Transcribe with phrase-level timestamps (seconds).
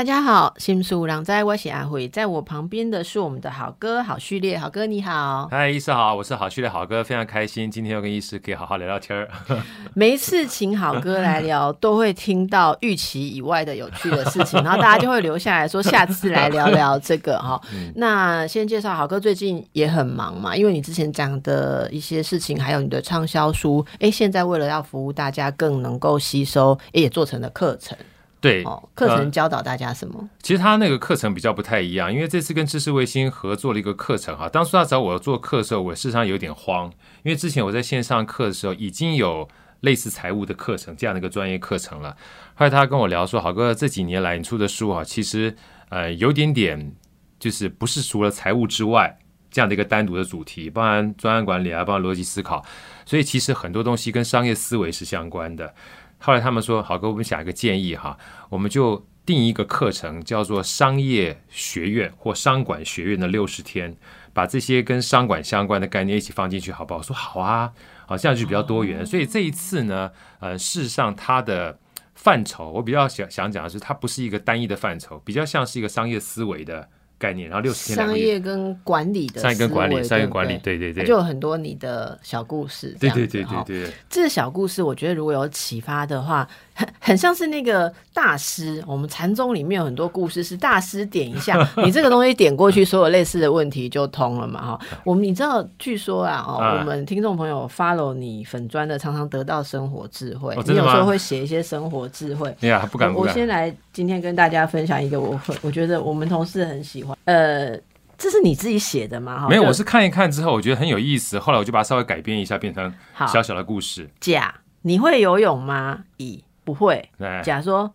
[0.00, 5.46] 大家好，心思有人知，我是阿慧，在我旁边的是我们的好哥好序列，好哥你好。
[5.50, 9.28] 嗨，医师好，我是好序列好哥，非常开心今天又跟医师可以好好聊聊天儿。
[9.92, 17.60] 每一次请好哥来聊，都会听到预期以外的有趣的事情，然后大家就会留下来说下次来聊聊这个哈。
[17.96, 27.94] 那先介绍好哥最近也很忙嘛，因为你之前讲的一些事情，还有你的畅销书，哎，现在为了要服务大家更能够吸收，也做成了课程。
[28.40, 30.28] 对，哦，课程教导大家什么？
[30.42, 34.48] 其实他那个课程比较不太一样，因为这次跟知识卫星合作了一个课程哈。
[34.48, 36.90] 当初他找我做课的时候，我事实上有点慌，
[37.22, 39.46] 因为之前我在线上课的时候已经有
[39.80, 42.16] 类似财务的课程这样的一个专业课程了。
[42.54, 45.54] 后来他跟我聊说，好哥这几年来你出的书啊，其实
[45.90, 46.94] 呃有点点
[47.38, 49.18] 就是不是除了财务之外
[49.50, 52.64] 这样的一个单独的主题，包含专案管理啊，包含逻辑思考，
[53.04, 55.74] 所以其实很多东西跟商业思维是相关的。
[56.20, 58.16] 后来他们说：“好给，我们想一个建议哈，
[58.50, 63.96] 我们就定一个课程，叫做商业学院或商管学院的六十天，
[64.32, 67.72] 把这些跟商管相关的概念一起放进去，好不好？”我说：“好啊，
[68.06, 69.04] 好，这样就比较多元。
[69.04, 70.10] 所以这一次呢，
[70.40, 71.78] 呃，事实上它的
[72.14, 76.88] 范畴，我比较想想讲的是，它不是一个单一的范畴，比较像是一个商业思维的。”
[77.20, 83.92] 概念，然后六十天商业跟管理的商业跟管理，商业管理，对对对，就有很多你的小故事，对对对对对。
[84.08, 88.82] 这个小故事，我觉得如果有启发的话，很 很像是那个大师。
[88.86, 94.80] 我们禅宗里面有很多故事，是大师点一下， 你这个东西点过去，所有类似的问题就通了嘛哈。
[95.04, 100.56] 我们你知道，据说啊，哦，我们听众朋友 follow 你粉砖的，常常得到生活智慧。
[100.64, 103.28] 你有时候会写一些生活智慧，哎呀，不敢不敢。
[103.28, 107.18] 我先来今天跟大家分享一个，我我觉得我们同事很喜欢。
[107.26, 107.76] 呃，
[108.16, 109.46] 这是你自己写的吗？
[109.48, 112.92] 没有，我是看一看之后，我觉得很有意思，后来我就把它稍微改编一下，变成
[113.32, 114.08] 小小的故事。
[114.20, 116.04] 甲，你会游泳吗？
[116.18, 117.10] 乙，不会。
[117.42, 117.92] 甲说。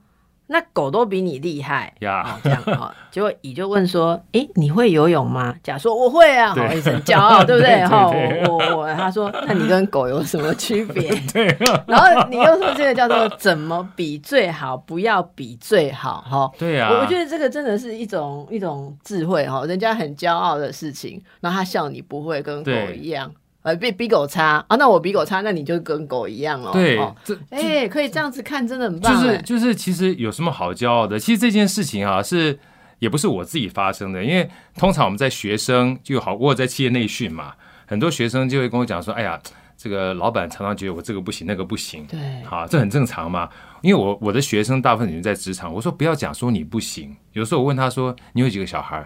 [0.48, 2.40] 那狗都比你厉害呀！
[2.44, 7.84] 这样哈，结果乙就问说：“哎，你会游泳吗？”甲说：“我会啊，好，一声骄傲， 对不对？
[7.88, 8.12] 哈，
[8.48, 11.48] 我我他说：“那你跟狗有什么区别？” 对。
[11.88, 14.78] 然后你又说这个叫做怎么比最好？
[14.78, 16.52] 不要比最好，哈。
[16.60, 16.90] 对呀。
[16.92, 23.32] 我我觉得这个真的是一种一种智慧哈，人家很骄傲的事情，然后他笑你不会跟狗一样。
[23.66, 26.72] 呃，比比狗差啊，那我比狗差，那你就跟狗一样了。
[26.72, 29.12] 对，这哎，可以这样子看，真的很棒。
[29.12, 31.18] 就是就是，其实有什么好骄傲的？
[31.18, 32.60] 其实这件事情啊，是
[33.00, 37.56] 也不是我自己发生的，因为通常我们在学生就好，我在企业内训嘛，
[37.88, 39.42] 很多学生就会跟我讲说：“哎呀，
[39.76, 43.50] 这个老板常常觉得我这个不行，那个不行。”对，好，这很正常嘛。
[43.82, 47.18] 因为我我的学生大部分已经在职场，我说不要讲说你不行。
[47.34, 49.04] 有时候我问他说：“你有几个小孩？”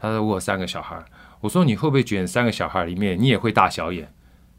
[0.00, 1.00] 他说：“我有三个小孩。”
[1.40, 4.12] 我说：“你会不会卷三个小孩里面你也会大小眼？”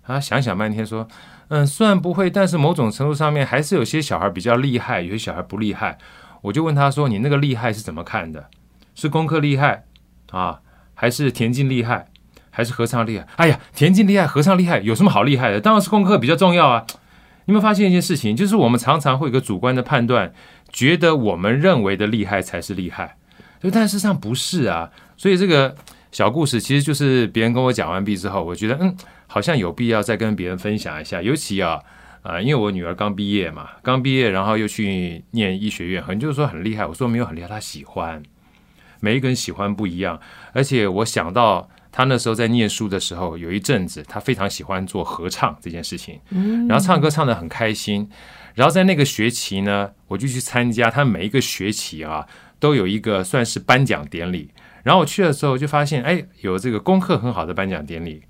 [0.03, 1.07] 他想想半天说
[1.49, 5.97] ：“嗯，虽然不会，但是某种程度上面还是有些小孩比较厉害，有些小孩不厉害。”
[6.41, 8.49] 我就问他说：“你那个厉害是怎么看的？
[8.95, 9.85] 是功课厉害
[10.31, 10.59] 啊，
[10.95, 12.07] 还是田径厉害，
[12.49, 15.61] 还是合唱厉害？”哎呀，田径厉害，合唱厉害，有什么好厉害的？
[15.61, 16.85] 当然是功课比较重要啊！
[17.45, 18.35] 你有没有发现一件事情？
[18.35, 20.33] 就是我们常常会有个主观的判断，
[20.71, 23.17] 觉得我们认为的厉害才是厉害，
[23.61, 24.89] 就但事实上不是啊。
[25.17, 25.75] 所以这个
[26.11, 28.95] 小故事其实就是别人跟我讲完毕之后，我觉得嗯。
[29.33, 31.79] 好像有必要再跟别人分享一下，尤其啊，
[32.21, 36.85] 呃，因为我女儿刚毕业嘛，刚毕业，然后又去念医学院，很就是说很厉害。
[36.85, 38.21] 我说没有很厉害，她喜欢，
[38.99, 40.19] 每一个人喜欢不一样。
[40.51, 48.09] 而且我想到她那时候在念书的时候，有一阵子她非常喜欢做合唱这件事情，嗯，然后唱歌唱得很开心。
[48.55, 52.27] 然后在那个学期呢，我就去参加，她每一个学期啊
[52.59, 54.49] 都有一个算是颁奖典礼。
[54.83, 58.23] 然后我去的时候就发现，哎，有这个功课很好的颁奖典礼。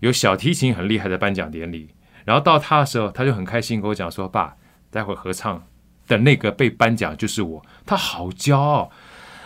[0.00, 1.88] 有小提琴很厉害的颁奖典礼，
[2.24, 4.54] 然后到他的时候，他就很开心跟我讲说：“爸，
[4.92, 5.66] 待会合唱
[6.06, 8.92] 的那个被颁奖就是我。”他好骄傲。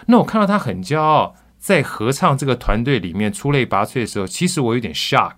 [0.09, 5.37] 那我看到他很骄傲，在合唱这个团队里面出类拔萃的时候，其实我有点 shock。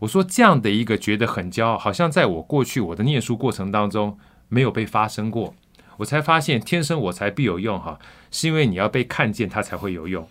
[0.00, 4.18] 我说这样的一个觉得很骄傲，好像在我过去我的念书过程当中
[4.48, 5.54] 没有被发生过。
[5.98, 7.98] 我才发现，天生我材必有用哈，
[8.30, 10.26] 是因为你要被看见，它才会有用。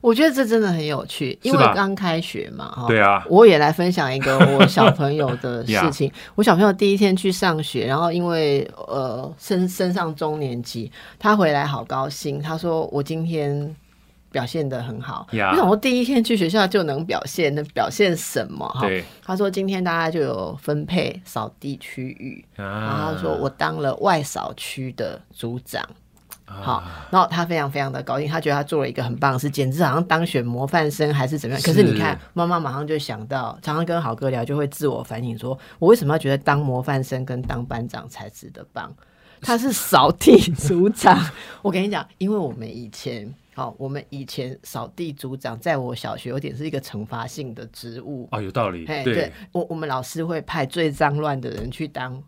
[0.00, 2.86] 我觉得这真的很有趣，因为刚开学嘛，哈。
[2.88, 3.22] 对啊。
[3.28, 6.10] 我也来分享一个我小朋友的 事情。
[6.34, 13.76] 我小朋友第一天去上学，然后因为呃升升上中年级，他回来好高兴，他说我今天。
[14.30, 17.54] 表现的很好，为什么第一天去学校就能表现？
[17.54, 18.68] 那表现什么？
[18.68, 18.86] 哈，
[19.24, 25.82] 他说今天大家就有分配扫地区域，然后他说我当了外扫区的组长，
[26.44, 31.62] 好，然后他非常非常的高兴，他觉得他做了一个很棒的事，简直好像当选模范生还是怎么样。
[31.62, 38.92] 可是你看，妈妈马上就想到，常常跟好哥聊，就会自我反省，说我为什么要觉得当模范生跟当班长才值得棒？
[39.40, 41.18] 他是扫地组长，
[41.62, 43.32] 我跟你讲，因为我们以前。
[43.54, 48.84] 好，我们以前扫地组长在我小学有点是一个惩罚性的职务啊，有道理。
[48.84, 52.22] 对，我我们老师会派最脏乱的人去当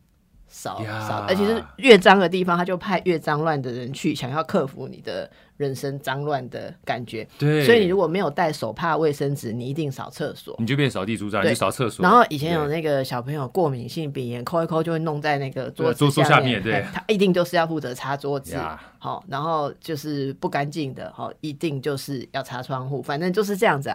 [0.50, 5.30] 扫扫，而且是越脏的地方，他就派越脏乱的人去，想要克服你的。
[5.60, 12.02] 人生脏乱的感觉，对，所以你如果没有带手帕、卫生纸，你一定扫厕所，你就变扫地组长，你扫厕所。
[12.02, 18.56] 然后以前有那个小朋友过敏性鼻炎，抠一抠就会弄在那个桌桌下面，对，他一定就是要负责擦桌子，
[18.98, 23.94] 好，然后就是不干净的，好，一定就是要擦窗户，反正就是这样子。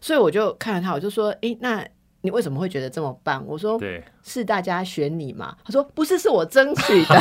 [0.00, 1.86] 所以我就看了他，我就说，哎，那。
[2.24, 3.44] 你为什么会觉得这么棒？
[3.46, 3.78] 我说，
[4.22, 5.54] 是大家选你嘛？
[5.62, 7.14] 他说不是，是我争取的。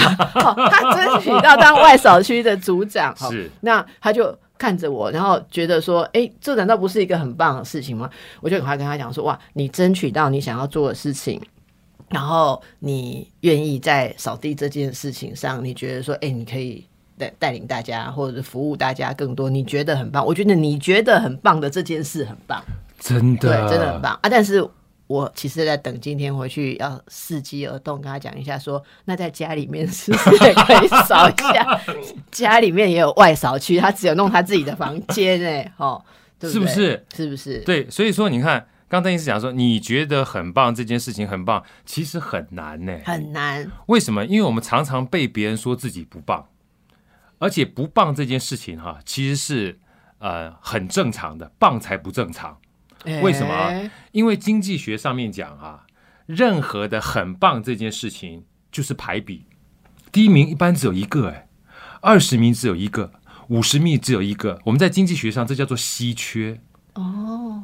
[0.71, 3.13] 他争取到当外扫区的组长。
[3.17, 8.09] 是，那他就看着我，然后觉得说，哎，这难道不是一个很棒的事情吗？
[8.39, 11.41] 我就赶快跟他讲说，哇，你争取到你想要做的事情，
[12.07, 20.25] 然后你愿意在扫地这件事情上，你觉得说，哎，你可以带带领大家，或者是服务大家更多，你觉得很棒。
[20.25, 22.63] 我觉得你觉得很棒的这件事很棒，
[22.97, 24.29] 真的，对，真的很棒啊！
[24.29, 24.65] 但是。
[25.13, 31.79] 我其实在等今天回去要伺机而动，跟他讲一下，说那在家里面是不是也可以扫一下？
[32.31, 36.03] 家里面也有外扫区，他只有弄他自己的房间哎，哦，
[36.41, 37.05] 是不是？
[37.15, 37.59] 是不是？
[37.59, 43.71] 对，所以说你看，刚才医师讲说，你觉得很棒，这件事情很棒，其实很难呢，很难。
[43.85, 44.25] 为什么？
[44.25, 46.47] 因为我们常常被别人说自己不棒，
[47.37, 49.79] 而且不棒这件事情哈，其实是
[50.17, 52.57] 呃很正常的，棒才不正常。
[53.21, 53.89] 为什么？
[54.11, 55.85] 因为经济学上面讲啊，
[56.25, 59.45] 任何的很棒这件事情就是排比，
[60.11, 61.47] 第一名一般只有一个，哎，
[62.01, 63.11] 二十名只有一个，
[63.49, 64.59] 五十名只有一个。
[64.65, 66.59] 我们在经济学上这叫做稀缺。
[66.93, 67.63] 哦，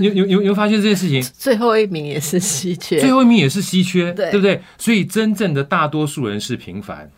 [0.00, 1.22] 有有有有发现这件事情？
[1.22, 4.60] 最后一名也是稀缺，最后一名也是稀缺，对不对？
[4.76, 7.10] 所以真正的大多数人是平凡，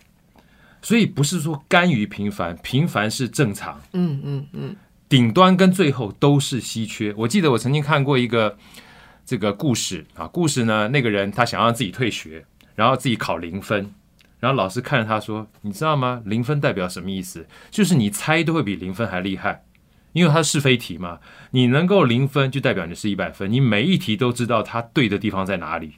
[0.83, 3.81] 所以不是说甘于平凡，平凡是正常。
[3.95, 4.77] 嗯嗯嗯。
[5.09, 7.15] 顶端跟最后都是稀缺。
[7.17, 8.57] 我记得我曾经看过一个
[9.25, 12.45] 这个故事啊，故事呢，那个人他想让自己退学，
[12.75, 13.93] 然后自己考零分，
[14.41, 16.23] 然后老师看着他说：“你知道吗？
[16.25, 17.47] 零分代表什么意思？
[17.71, 19.65] 就是你猜都会比零分还厉害，
[20.13, 21.21] 因为它是非题嘛。
[21.53, 25.95] 你能够零分，就代表你是一百分，你每一题都知道它对的地方在哪里。”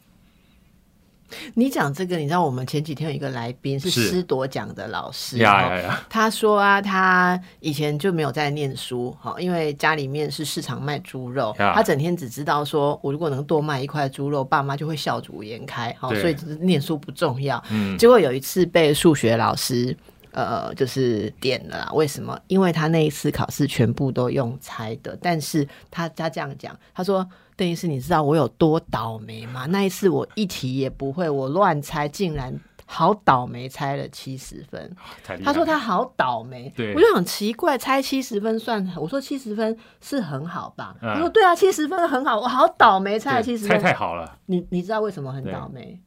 [1.54, 6.06] 你讲这个，你知道我们前几天有一个来宾是师铎奖的老师，呀呀呀！
[6.08, 17.62] 他说啊，他以前就没有在念书，哈，因为家里面是市场卖猪肉，他整天只知道说，我如果能多卖一块猪肉，爸妈就会笑逐颜开，好，所以念书不重要。
[17.70, 19.96] 嗯，结果有一次被数学老师
[20.32, 22.38] 呃，就是点了，为什么？
[22.46, 27.28] 因为他那一次考试全部都用猜的，但是他他这样讲，他说。
[27.60, 29.66] 邓医师，你知道我有多倒霉吗？
[29.66, 34.96] 那一次我一题也不会，我乱猜，竟然好倒霉，猜了七十分。
[35.44, 38.90] 他说他好倒霉，我就很奇怪，猜七十分算？
[38.96, 40.96] 我说七十分是很好吧？
[41.02, 42.40] 他说对啊，七十分很好。
[42.40, 44.38] 我好倒霉，猜了七十分，猜太好了。
[44.46, 46.00] 你你知道为什么很倒霉？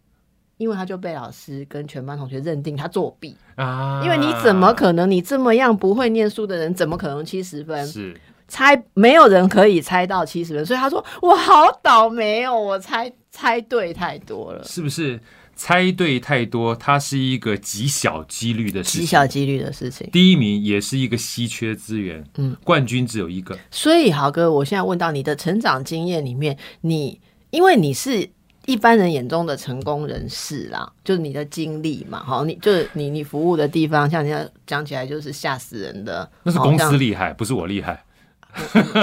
[0.58, 4.02] 因为他就被老师跟全班同学认定他作弊啊！
[4.04, 5.10] 因为你怎么可能？
[5.10, 7.86] 你这么样不会念书的人，怎么可能七十分？
[7.86, 8.20] 是。
[8.48, 15.20] 猜没有人可以猜到七十分，所以他说我好倒霉哦，我猜猜对太多了，是不是？
[15.56, 20.10] 猜对太多，它是一个极小几率的事情，极小几率的事情。
[20.12, 23.56] 第一名也是一个稀缺资源，嗯，冠军只有一个。
[23.70, 27.22] 所以豪哥，我现在问到你的成长经验里面，你
[27.52, 28.28] 因为你是
[28.66, 38.04] 一般人眼中的成功人士啦，就是你的经历嘛，好，你就是你你服务的地方，像人家讲起来就是吓死人的，那是公司厉害，不是我厉害。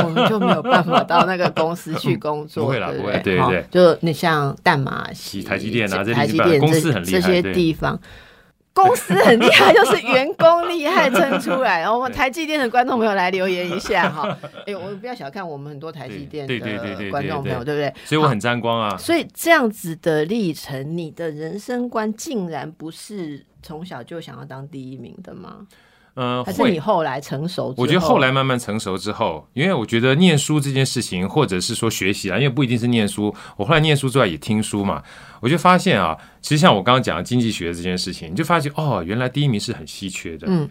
[0.05, 7.99] 我们就没有办法到那个公司去 工作，不会啦，不会，对对，就你像淡马锡、台积电啊，台积电公司很厉害，这些地方
[8.73, 11.81] 公司很厉害，就是员工厉害撑出来。
[11.81, 17.93] 然 后我们台积电的观众朋友来留言一下哈，哎，我不要小看我们很多台积电的观众朋友，对不对？
[18.05, 18.97] 所以我很沾光啊。
[18.97, 25.67] 所以这样子的历程，你的人生观竟然不是从小就想要当第一名的吗？
[26.15, 27.73] 嗯，还是你后来成熟？
[27.77, 33.35] 我觉得后来慢慢成熟之后，因为我觉得念书这件事情，或者是说学习啊，因为不一定是念书。
[33.57, 35.03] 我后来念书之外也听书嘛，
[35.41, 40.47] 我就发现啊，其实像我刚刚讲的经济学这件事情，你就发现哦，原来第一名是很稀缺的。
[40.51, 40.69] 嗯，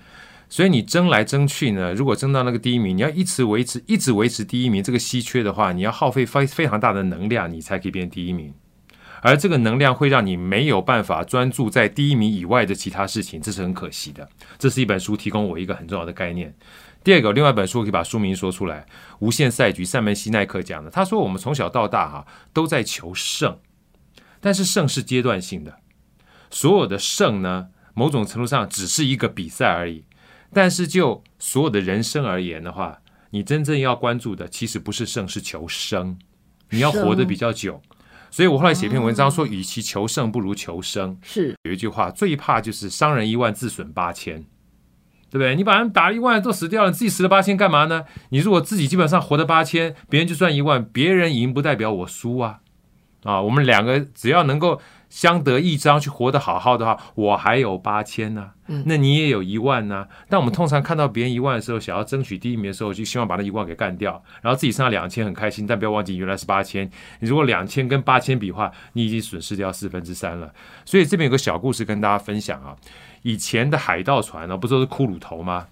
[0.49, 8.53] 所以你争来争去呢，如果争到那个第一名，你要一直维持，一直维持第一名这个稀缺的话，你要耗费非非常大的能量，你才可以变第一名。
[9.21, 14.27] 而这个能量会让你没有办法专注在第一名以外的其他事情，这是很可惜的。
[14.57, 16.55] 这是一本书提供我一个很重要的概念。
[17.03, 18.81] 第二个，另外一本书可以把书名说出来，
[19.19, 20.89] 《无限赛局》，塞门西奈克讲的。
[20.89, 23.57] 他说，我们从小到大哈都在求胜，
[24.41, 25.77] 但是胜是阶段性的，
[26.51, 30.03] 所有的胜呢，某种程度上只是一个比赛而已。
[30.51, 32.99] 但是就所有的人生而言的话，
[33.29, 36.17] 你真正要关注的其实不是胜，是求生。
[36.71, 37.81] 你要活得比较久，
[38.31, 41.17] 所以我后来写篇文章说，与其求胜，不如求生。
[41.21, 44.41] 是有一句话，最怕就是伤人一万，自损八千，
[45.29, 45.55] 对不对？
[45.55, 48.05] 你把人打一万都死掉了，你自己死了八千干嘛呢？
[48.29, 52.59] 你如果自己基本上活的八千，别人就算一万，别人赢不代表我输啊！
[53.23, 54.81] 啊，我们两个只要能够。
[55.09, 58.51] 相得益彰，去活得好好的话，我还有八千呢，
[58.85, 60.07] 那你也有一万呢。
[60.29, 65.65] 但我们通常看到别人一万的时候，想要争取第一名的时候，就希望把那一万给干掉，然后自己剩下两千很开心。
[65.65, 66.89] 但不要忘记，原来是八千。
[67.19, 70.53] 你如果两千跟八千比的话，你已经损失掉四分之三了。
[70.85, 72.75] 所以这边有个小故事跟大家分享啊。
[73.23, 75.67] 以前的海盗船呢，不都是骷髅头吗？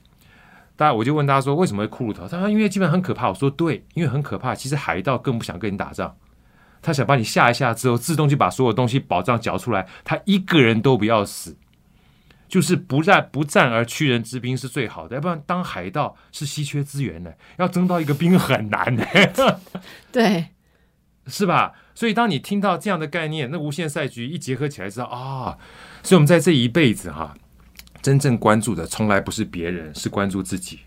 [0.76, 2.28] 大家我就问大家说，为什么会骷髅头？
[2.28, 3.30] 他说因为基本很可怕。
[3.30, 4.56] 我说对，因为很可怕。
[4.56, 6.16] 其实海盗更不想跟你打仗。
[6.88, 11.58] 他想把你吓一吓之后，自动就把所有东西宝藏缴出来，他一个人都不要死，
[12.48, 15.18] 就是不战不战而屈人之兵是最好的。
[15.18, 19.06] 要不然当海盗是稀缺资源的，要争到一个兵很难的。
[20.14, 20.46] 对，
[21.26, 21.74] 是吧？
[21.94, 25.58] 所以当你听到这样的概念，那无限赛局一结合起来，知道啊，
[26.02, 27.36] 所以我们在这一辈子哈，
[28.02, 30.80] 真正关注的从来不是别人，是关注自己。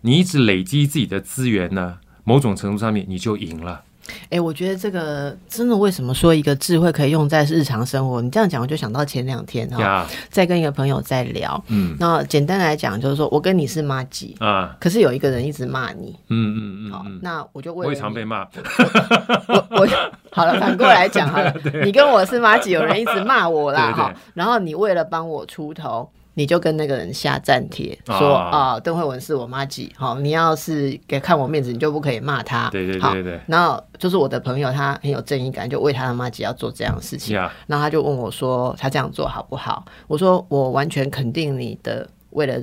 [0.00, 3.84] 你一直累积自己的资源呢，某种程度上面你就赢了。
[4.30, 8.20] 哎，我觉得这个真的，为什么说一个智慧可以用在日常生活？
[8.20, 18.46] 你这样讲，我就想到前两天哈，在跟一个朋友在聊，嗯，那简单来讲就是说我跟你是妈鸡啊，可是有一个人一直骂你，嗯嗯嗯，好，那我就为我也常被骂，
[19.48, 19.88] 我我
[20.30, 21.54] 好了，反过来讲好了，
[21.84, 26.10] 你跟我是妈鸡，有人一直骂我啦，哈，然后你为了帮我出头。
[26.34, 32.70] 你就跟那个人下站帖说啊，邓慧文是我妈姐，好，你要是给看我面子，你就不可以骂他。
[32.70, 33.40] 对对对对。
[33.46, 37.36] 然后就是我的朋友，他很有正义感，就为他的妈姐要做这样的事情。
[37.66, 39.84] 然后他就问我说，他这样做好不好？
[40.06, 42.58] 我说我完全肯定你的，为了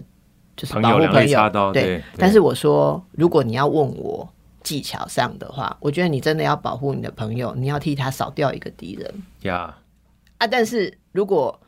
[0.58, 1.72] 就是保护朋友。
[1.72, 2.04] 对。
[2.18, 4.28] 但是我说，如果你要问我
[4.64, 9.14] 技巧上的话，我觉得你真的要保护你的朋友，你要替他少掉一个敌人。
[9.44, 9.76] 呀。
[10.40, 11.60] 啊，但是如果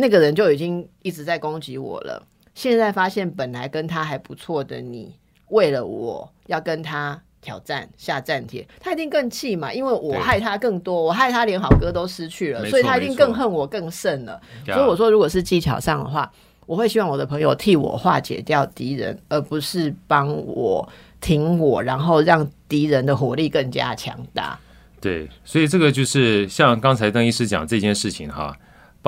[0.00, 2.24] 那个人就已经一直在攻击我了。
[2.54, 5.12] 现在发现本来跟他还不错的你，
[5.48, 9.72] 为了我要跟他挑战下战帖，他一定更气嘛？
[9.72, 14.40] 因为我害他更多，我害他连好哥都失去了，所以他一定更恨我更甚了。
[14.64, 16.30] 所以我说，如果是技巧上的话，
[16.64, 20.88] 我会希望我的朋友替我化解掉敌人，而不是帮我
[21.20, 24.56] 挺我，然后让敌人的火力更加强大。
[25.00, 28.56] 对，所以这个就是像刚才邓医师讲这件事情哈。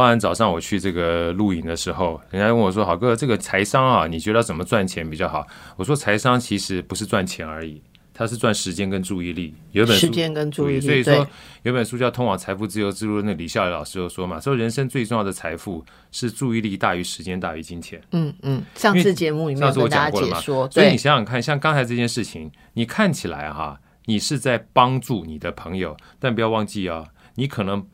[0.00, 7.82] 当然，早上我去这个录影的时候，人家问我说：“好哥，这个财商啊，你觉得怎么赚钱比较好？”我说：“财商其实不是赚钱而已，
[8.14, 10.80] 它是赚时间跟注意力。”有本书，时间跟注意力。
[10.80, 11.28] 所以说，
[11.64, 27.04] 有本书叫《通往财富自由之路》，那李笑来老师就说嘛：“说人生最重要的财富是注意力大于时间大于金钱。”嗯嗯，上次节目里面跟大家解说，所以你想想看，像刚才这件事情，你看起来哈，你是在帮助你的朋友，但不要忘记啊，
[27.34, 27.86] 你可能。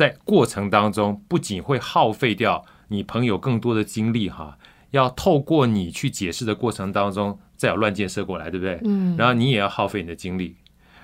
[0.00, 4.56] 在过程当中，不仅会耗费掉你朋友更多的精力哈，
[4.92, 8.80] 要透过你去解释的过程当中，再有乱箭射过来，对不对？
[8.82, 9.14] 嗯。
[9.18, 10.56] 然后你也要耗费你的精力，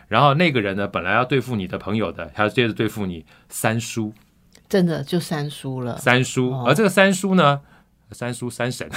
[0.08, 4.14] 然后那个人呢，本来要对付你的朋友的，还要接着对付你三叔，
[4.66, 5.98] 真的就三叔了。
[5.98, 7.60] 三叔，而这个三叔呢，
[8.12, 8.88] 三叔三婶，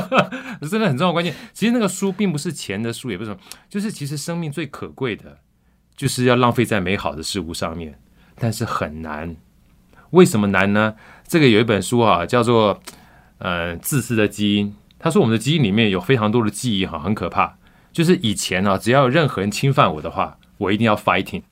[0.70, 1.34] 真的很重要关键。
[1.52, 5.40] 其实那个书并不是钱的书，也不是什么，就是其实生命最可贵的，
[5.94, 8.00] 就是要浪费在美好的事物上面。
[8.36, 9.36] 但是很难，
[10.10, 10.94] 为什么难呢？
[11.26, 12.74] 这个有一本书啊，叫做
[13.38, 14.68] 《呃自私的基因》。
[14.98, 17.56] 他说我们的基因里面有非常多的记忆哈，很可怕。
[17.92, 21.42] 就是以前啊，只要有任何人侵犯我的话，我一定要 fighting。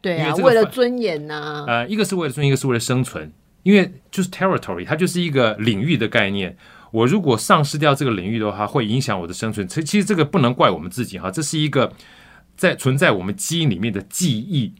[0.00, 1.64] 对啊，为了尊严呐。
[1.66, 3.32] 呃，一个是为了尊严，一个是为了生存。
[3.62, 6.54] 因为就是 territory，它就是一个领域的概念。
[6.90, 9.66] 我如果丧失掉这个领域的话，会影响我的生存。
[9.66, 11.90] 其其实这个不能怪我们自己哈，这是一个
[12.56, 14.74] 在存在我们基因里面的记忆。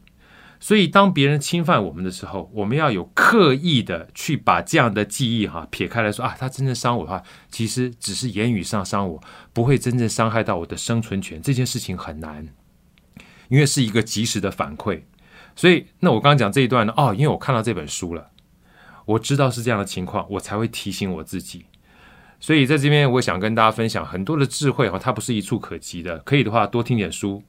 [0.59, 9.21] 所以，当别人侵犯我们的时候，我们要有刻意的去把这样的记忆哈撇开来说啊，他真正伤我的话，其实只是言语上伤我，
[9.53, 11.41] 不会真正伤害到我的生存权。
[11.41, 12.47] 这件事情很难，
[13.49, 15.01] 因为是一个及时的反馈。
[15.55, 18.31] 所以，那我刚刚讲这一段呢，哦，因为我看到这本书了，
[19.05, 21.65] 我知道是这样的情况，我才会提醒我自己。
[22.39, 26.17] 所以，在这边我想跟大家分享很多的智慧哈，它不是一触可及的。
[26.19, 27.43] 可以的话，多听点书。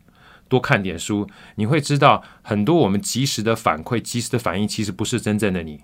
[0.48, 1.26] 多看点书，
[1.56, 5.80] 你会知道很多我们及时的反馈、及时的反应，其实不是真正的你，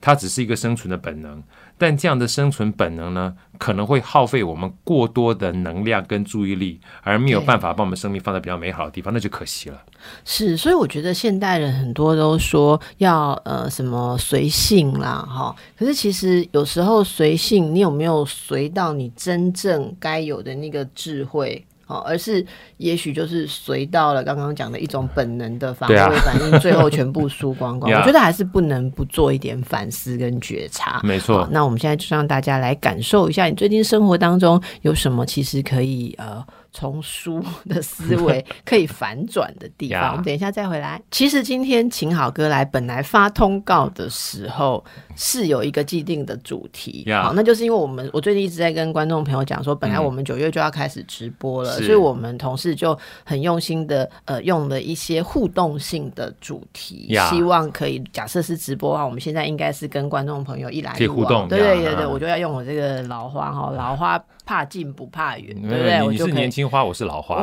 [0.00, 1.42] 它只是一个生存的本能。
[1.78, 9.82] 但这样的生存本能呢，可能会耗费我们过多的能量跟注意力，而没有办法把我们生命放在比较美好的地方，那就可惜了。
[10.22, 15.56] 是，所以我觉得现代人很多都说要呃什么随性啦，哈。
[15.74, 21.66] 可是其实有时候随性，你有没有随到你真正该有的那个智慧？
[21.90, 22.44] 哦，而是
[22.76, 27.90] 也许就是随到了刚刚讲的一种本能的防卫反应，最后全部输光光。
[27.92, 31.00] 我觉得还是不能不做一点反思跟觉察。
[31.02, 36.42] 没错，那我们现在就让大家来感受一下，你最近生活当中有什么其实可以呃。
[36.72, 41.00] 从书的思维 可以反转的地方，我们等一下再回来。
[41.10, 44.84] 其实今天请好哥来，本来发通告的时候
[45.16, 66.02] 是有一个既定的主题，好，那就是因为我们我最近一直在跟观众朋友讲说，本来我们九月就要开始直播了，所以我们同事就很用心的呃用了一些互动性的主题，希望可以假设是直播啊，我们现在应该是跟观众朋友一来一往，对对对对，我就要用我这个老花哈，老花怕近不怕远，对不对？
[66.02, 66.68] 我就年轻。
[66.68, 67.40] 花，我是老花，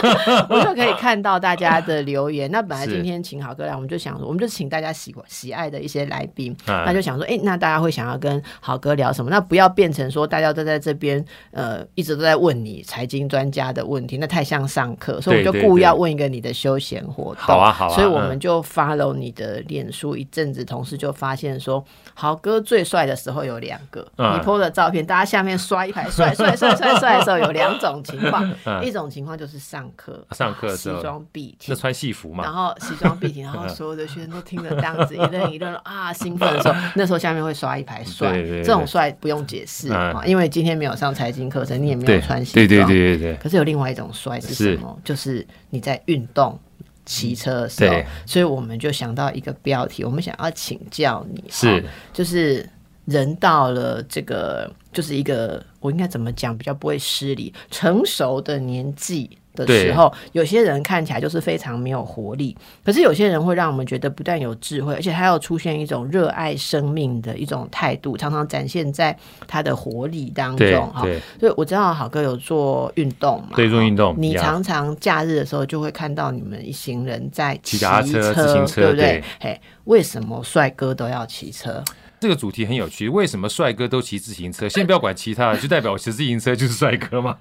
[0.48, 2.50] 我就可以看到大家的留言。
[2.50, 9.30] 那本来今天请好哥来，我们就想，我们就请大家喜喜爱的一些来宾，那就想说，哎，那大家会想要跟好哥聊什么？
[9.30, 17.36] 那不要变成说大家都在这边，呃，一直都在问你财经专家的问题，那太像上课，所以我就故意要问一个你的休闲活动。
[17.36, 17.94] 好啊，好啊。
[17.94, 28.48] 所以我们就 follow 你的脸书一阵子，同事就发现说，好哥最帅的时候有两个，你 po 的照片，大家下面刷一排帅 帅帅帅帅的时候有两种情况。
[28.82, 43.36] 一种情况就是上课，上课西装笔挺，那穿戏服嘛，然后西装笔挺，然后所有的学生都听着这样子一愣一愣啊，兴奋的时候，那时候下面会刷一排帅，这种帅不用解释啊，因为今天没有上财经课程，你也没有穿西装，对对对对对。
[43.36, 44.98] 可是有另外一种帅是什么？
[45.04, 46.58] 就是你在运动
[47.04, 51.84] 骑车的时候，所以我们就想到一个标题，我们想要请教你，是。
[52.12, 52.68] 就是。
[53.08, 69.16] 人到了这个，就是一个我应该怎么讲比较不会失礼，成熟的年纪的时候，有些人看起来就是非常没有活力，可是有些人会让我们觉得不但有智慧，而且他要出现一种热爱生命的一种态度，常常展现在
[69.46, 71.00] 他的活力当中哈。
[71.40, 79.24] 所以我知道好哥有做运动嘛，对，做运动，你常常假日的时候就会看到你们一行人在骑车、自行车，对不对？
[79.40, 81.82] 嘿，为什么帅哥都要骑车？
[82.20, 84.68] 这个主题很有趣，为什么帅哥都骑自行车？
[84.68, 87.36] 先不要管其他的， 就代表我骑自行车就是帅哥吗？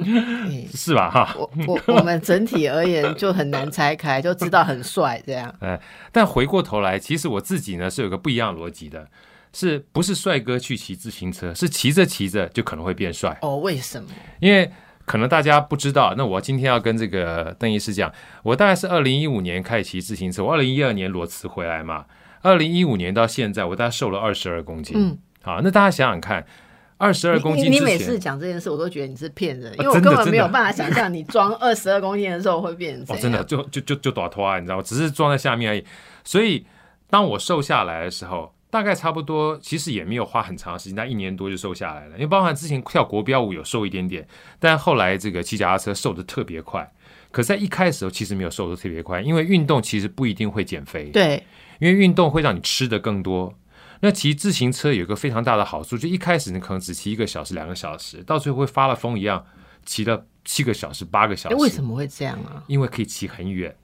[0.74, 1.10] 是吧？
[1.10, 5.54] 哈，我我我们整体而言就很难拆开，就知道很帅这样。
[5.60, 5.80] 哎，
[6.12, 9.08] 但回过头来，其实我自己呢是有个不一样的逻辑的，
[9.52, 11.54] 是不是帅哥去骑自行车？
[11.54, 13.56] 是骑着骑着就可能会变帅哦？
[13.56, 14.08] 为什么？
[14.40, 14.70] 因为
[15.06, 22.04] 可能大家不知道，那我今天要跟这个邓医师讲，我大概是二零一五年开始骑自行车，我二零一二年裸辞回来嘛。
[22.42, 24.94] 二零一五年到现在，我大概瘦了二十二公斤。
[24.96, 26.44] 嗯，好，那大家想想看，
[26.98, 33.22] 二十二公斤，你每次讲这件事，我都觉得你是骗人，因为我根本没有办法想象你装二十二公斤的时候会变成这样。
[33.22, 34.82] 真的，就就就就短拖啊，你知道吗？
[34.82, 35.84] 只是装在下面而已。
[36.24, 36.66] 所以，
[37.08, 42.14] 当我瘦下来的时候，大概差不多，其实也没有花很长时间，但一年多就瘦下来了。
[42.14, 44.26] 因为包含之前跳国标舞有瘦一点点，
[44.58, 46.90] 但后来这个骑脚踏车瘦的特别快。
[47.30, 51.10] 可在一开始时候，其实没有瘦的特别快，因为运动其实不一定会减肥。
[51.10, 51.42] 对。
[51.82, 53.52] 因为运动会让你吃的更多。
[54.02, 59.44] 那骑自行车有一个非常大的好处，就一开始你可能只骑一个小时、两个小时，到最后会发了疯一样，
[59.84, 61.56] 骑了七个小时、八个小时。
[61.56, 62.62] 为什么会这样啊？
[62.68, 63.74] 因为可以骑很远，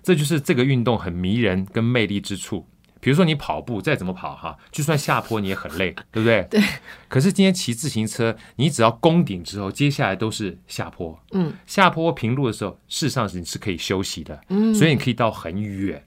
[0.00, 2.68] 这就是这个运动很迷人跟魅力之处。
[3.00, 6.46] 比如说你跑步再怎么跑哈，就算下坡你也很累，对不对？
[6.50, 6.60] 对。
[7.08, 11.16] 可是今天骑自行车，你只要攻顶之后，接下来都是下坡。
[11.32, 11.52] 嗯。
[11.64, 14.40] 下坡平路的时候，事实上是你是可以休息的。
[14.48, 14.72] 嗯。
[14.74, 16.04] 所以你可以到很远。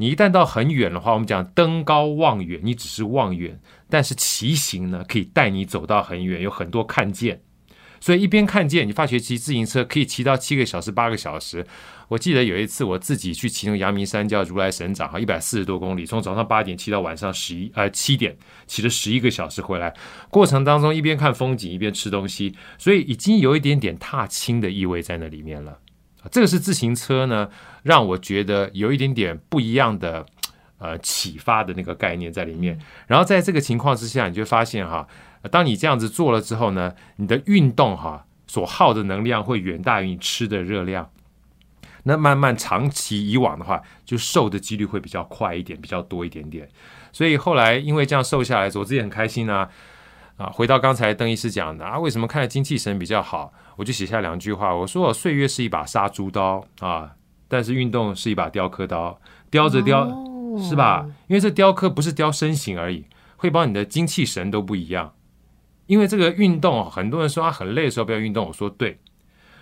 [0.00, 3.60] 你一旦到很远的话，我们讲登高望远，你只是望远，
[3.90, 7.42] 但是骑行呢，可以带你走到很远，有很多看见。
[8.00, 11.66] 所以一边看见，你发觉骑自行车可以骑到七个小时、八个小时。
[12.08, 18.34] 我记得有一次我自己去骑那个阳明山，叫如来神掌，哈，一百四十多公里，从早上八点骑到晚上十一呃七点，
[18.66, 19.94] 骑了十一个小时回来。
[20.30, 25.76] 过程当中一边看风景一边吃东西，所以已经有一点点踏青的意味在那里面了。
[26.30, 27.48] 这个是自行车呢，
[27.82, 30.26] 让我觉得有一点点不一样的
[30.78, 32.78] 呃启发的那个概念在里面。
[33.06, 35.08] 然后在这个情况之下，你就发现哈，
[35.50, 41.10] 当你这样子做了之后呢，你的运动哈所耗的能量会远大于你吃的热量。
[42.04, 46.68] 那慢慢长期以往的话，就瘦的几率会比较快一点，比较多一点点。
[47.12, 49.68] 所以后来因为这样瘦下来，我自己很开心啊。
[50.40, 53.52] 啊，回到刚才邓医师讲的啊，为什么看精气神比较好？
[53.76, 57.12] 我就写下两句话，我说岁月是一把杀猪刀啊，
[57.46, 60.08] 但是运动是一把雕刻刀，雕着雕、
[60.58, 61.06] 是吧？
[61.28, 63.04] 因为这雕刻不是雕身形而已，
[63.36, 65.12] 会把你的精气神都不一样。
[65.84, 68.98] 因为这个运动，很多人说他很累的时候不要运动，我说对。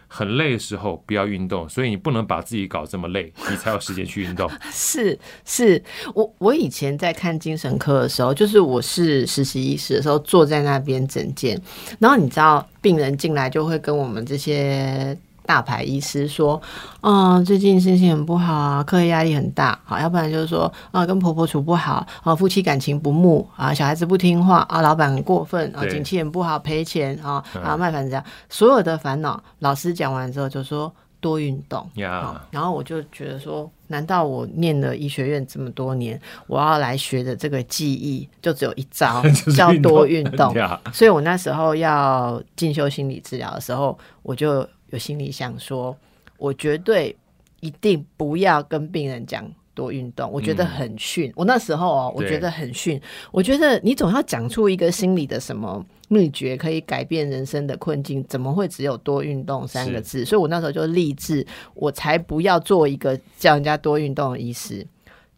[0.08, 4.50] 很累的时候不要运动，所以你不能把自己搞这么累，你才有时间去运动。
[4.72, 5.80] 是是，
[6.14, 11.60] 我我以前在看精神科的时候，就是我是实习医师的时候，坐在那边诊件，
[11.98, 15.16] 然后你知道病人进来就会跟我们这些。
[15.48, 16.60] 大牌医师说
[17.00, 32.38] ：“嗯，最近心情很不好啊，课业压力很大，好，要不然就是说啊，跟婆婆处不好啊，夫妻感情不睦啊，小孩子不听话啊，老板很过分啊，景气很不好，赔钱啊，啊，卖房子这样，所有的烦恼，老师讲完之后就说多运动呀。
[32.50, 39.22] 然后我就觉得说，难道我念了医学院这么多年，我要来学的这个技艺就只有一招，
[39.56, 40.54] 叫多运动？
[40.92, 44.68] 所以我那时候要进修心理治疗的时候，我就。
[44.90, 45.96] 有心里想说，
[46.36, 47.16] 我绝对
[47.60, 51.32] 一定不要跟病人讲多运动，我觉得很逊。
[51.36, 53.00] 我那时候哦，我觉得很逊。
[53.30, 60.24] 我觉得你总要讲出一个心理的什么秘诀，可以改变人生的困境，怎么会只有多运动三个字？
[60.24, 64.86] 所以我那时候就立志，我才不要做一个叫人家多运动的医师。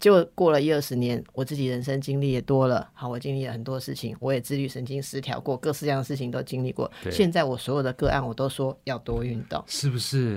[0.01, 2.89] 就过了一二十年，我自己人生经历也多了。
[2.95, 6.91] 好，我经历了很多事情，我也自律神经失调过，各式各样的事情都经历过。
[7.11, 10.37] 现在我所有的个案，我都说要多运动，是不是？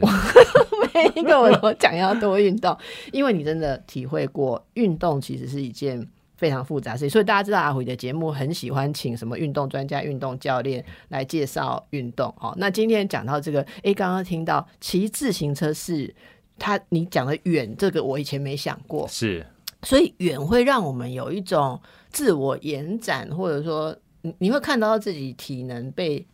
[0.93, 2.77] 每一个我都讲要多运动，
[3.13, 7.09] 因为你真的体会过，运动其实是一件非常复杂的事情。
[7.09, 12.33] 所以大家知道阿虎的节目很喜欢请什么运动专家、运动教练来介绍运动。
[12.37, 16.13] 好，那今天讲到这个，诶，刚刚听到骑自行车是
[16.59, 19.45] 他，你讲的远，这个我以前没想过，是。
[19.83, 26.25] 所以远会让我们有一种自我延展，或者说你你会看到自己体能被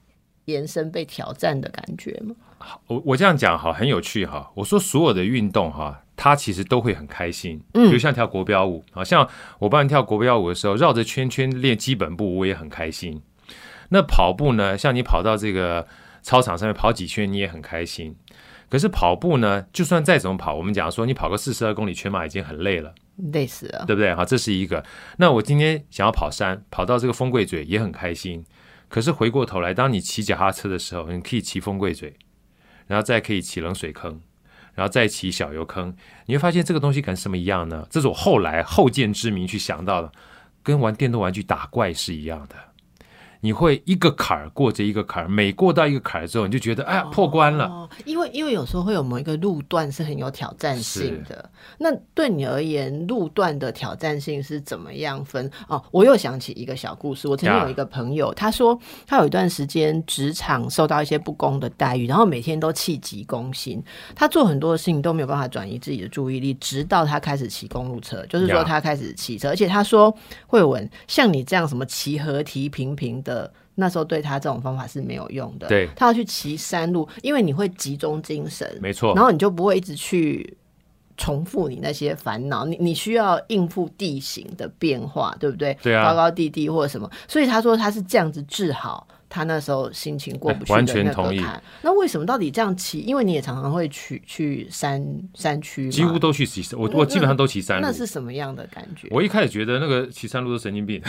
[0.46, 2.36] 延伸、被挑战的感觉吗？
[2.88, 4.52] 我我这样讲哈，很有趣哈。
[4.54, 7.62] 我说所有的运动哈，它其实都会很开心。
[7.74, 9.28] 嗯，就像跳国标舞，好像
[9.60, 13.22] 我帮你跳国标舞的时候，绕着圈圈练基本步，我也很开心。
[13.90, 14.78] 那跑步呢？
[14.78, 15.88] 像你跑到这个
[16.22, 18.16] 操场上面跑几圈，你也很开心。
[18.70, 22.94] 可是跑步呢，就算再怎么跑，我们讲说你跑个四十二公里全马已经很累了。
[23.34, 24.14] 累死了，对不对？
[24.16, 24.84] 好，这是一个。
[25.18, 28.46] 那我今天想要跑山，跑到这个风柜嘴也很开心。
[28.88, 32.16] 可是回过头来，当你骑脚踏车的时候，你可以骑风柜嘴，
[32.88, 34.20] 然后再可以骑冷水坑，
[34.74, 37.86] 然后再骑小油坑，你会发现这个东西跟什么一样呢？
[37.90, 40.12] 这是我后来后见之明去想到的，
[40.64, 42.56] 跟玩电动玩具打怪是一样的。
[43.42, 47.88] 你会一个坎儿过着一个坎儿，每过到一个坎儿之后，你就觉得哎呀破关了。
[48.06, 51.50] 因为因为有时候会有某一个路段是很有挑战性的。
[51.78, 55.50] 那对你而言，路段的挑战性是怎么样分？
[55.68, 57.28] 哦，我又想起一个小故事。
[57.28, 63.82] 我曾经有一个朋友，他说他有一段时间职场受到一些不公的待遇，然后每天都气急攻心，
[64.16, 70.14] 他做很多的事情都没有办法转移自己的注意力，直到他开始骑公路车，就是说他开始骑车，而且他说
[70.46, 73.24] 慧文像你这样什么骑合提平平。
[73.29, 73.29] 的
[73.76, 80.58] 那时候对他这种方法是没有用的，对他要去骑山路，因为你会集中精神，没错，然后你就不会一直去
[81.18, 85.78] 重复你那些烦恼，你你需要应付地形的变化，对不对？
[85.82, 89.08] 对啊，高高低低或者什么，所以他说他是这样子治好。
[89.30, 93.02] 他那时候心情过不去的那个坎，那为什么到底这样骑？
[93.02, 96.80] 因为你也常常会去去山山区，几乎都去骑山。
[96.80, 97.86] 我我基本上都骑山路。
[97.86, 99.08] 那是什么样的感觉？
[99.12, 101.00] 我一开始觉得那个骑山路是神经病，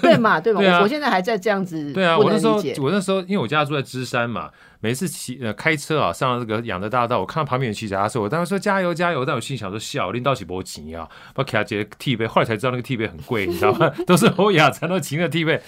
[0.00, 0.40] 对嘛？
[0.40, 0.60] 对嘛？
[0.62, 0.80] 对啊！
[0.80, 1.92] 我现在还在这样子。
[1.92, 13.90] 对啊，我那时候我那时候因为我家住在芝山嘛，每次骑呃开车啊上了这个养德大道，我看到旁边有骑脚踏车，我当时说加油加油，但我心想说笑，拎到起波骑啊，把卡杰替背，后来才知道那个替背很贵，你知道吗？
[14.06, 15.60] 都是欧雅才能骑那 T 背。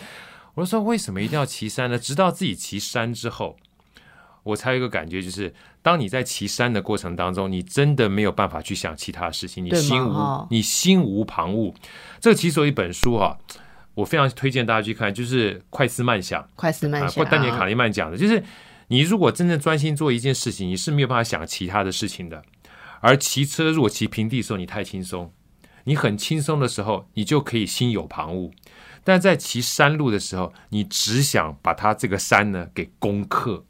[0.56, 1.98] 我说为什么一定要骑山呢？
[1.98, 3.56] 直到自己骑山之后，
[4.42, 11.74] 我才有一个感觉，就是当你在骑山的过程当中，你真的没有办法去想其他事情，你心无你心无旁骛。
[12.20, 13.38] 这个其实有一本书哈，
[13.94, 16.42] 我非常推荐大家去看，就是《快思慢想》。
[16.56, 18.42] 快思慢想，丹尼卡利曼讲的，就是
[18.88, 22.42] 你如果真正专心做一件事情，你是没有办法想其他的事情的。
[23.02, 25.30] 而骑车如果骑平地的时候，你太轻松，
[25.84, 28.50] 你很轻松的时候，你就可以心有旁骛。
[29.06, 33.62] 但在骑山路的时候，你只想把它这个山呢给攻克，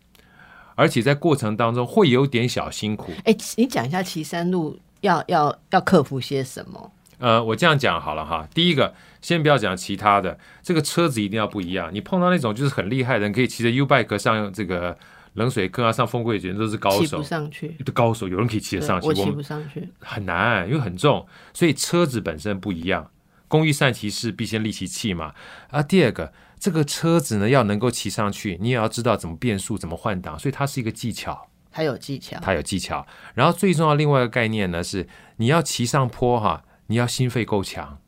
[0.75, 3.12] 而且在过程当中会有点小辛苦。
[3.25, 6.90] 哎，你讲一下骑山路要要要克服些什么？
[7.18, 8.49] 呃，我这样讲好了哈。
[8.55, 11.90] 第一个，先不要讲其他的，这个车子一定要不一样。
[11.92, 14.96] 你碰到那种就是很厉害的人，可以骑着 U bike 上这个
[15.35, 17.05] 冷水坑啊，上风柜，全都是高手。
[17.05, 23.11] 骑不上去， 高手有人可以骑得上去，我骑不上去，很难，因为很重，所以车子本身不一样。
[23.48, 25.35] 工欲善其事，必先利其器嘛。
[25.70, 31.48] 啊，第二个，这个车子呢要能够骑上去，你也要知道怎么变速、怎么换挡，所以它是一个技巧。
[31.70, 33.06] 它有技巧，它有技巧。
[33.35, 35.06] 然后最重要另外一个概念呢是，
[35.37, 37.98] 你要骑上坡哈，你要心肺够强。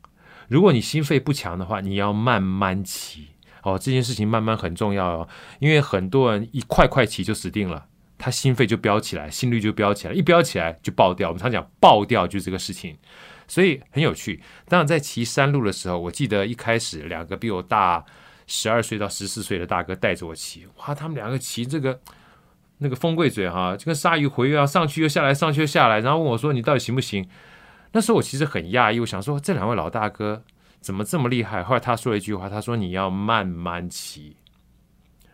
[0.47, 3.27] 如果你心肺不强的话，你要慢慢骑
[3.61, 3.77] 哦。
[3.77, 7.85] 这件事情慢慢很重要哦，因为很多人一快快骑就死定了，
[8.17, 11.29] 他心肺就飙起来，心率就飙起来，一飙起来就爆掉。
[11.29, 12.97] 我们常讲爆掉就是这个事情，
[13.49, 14.41] 所以很有趣。
[14.69, 18.05] 当然在骑山路的时候，我记得一开始两个比我大
[18.47, 21.99] 十二岁到十四岁的大哥带着我骑，哇，他们两个骑这个。
[22.81, 27.27] 那个风贵嘴哈，就跟鲨鱼回一样，上去又下来，上去又下来，然后问我说：“你到底行不行？”
[27.91, 30.41] 那时候我其实很讶异，我想说这两位老大哥
[30.79, 31.61] 怎么这么厉害？
[31.61, 34.37] 后来他说了一句话，他说：“你要慢慢骑，